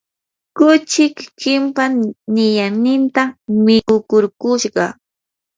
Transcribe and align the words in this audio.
kuchi 0.57 1.03
kikimpa 1.17 1.83
niyanninta 2.33 3.23
mikukurkushqa. 3.63 4.85